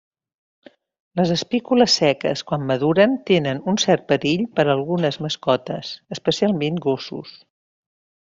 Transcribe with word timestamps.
Les 1.19 1.33
espícules 1.33 1.97
seques 1.99 2.41
quan 2.51 2.63
maduren 2.71 3.13
tenen 3.29 3.61
un 3.73 3.77
cert 3.85 4.07
perill 4.13 4.45
per 4.59 4.67
a 4.69 4.73
algunes 4.75 5.21
mascotes, 5.25 5.91
especialment 6.19 6.83
gossos. 6.87 7.37